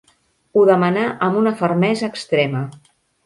Ho 0.59 0.63
demanà 0.69 1.03
amb 1.27 1.37
una 1.43 1.53
fermesa 1.61 2.09
extrema. 2.13 2.63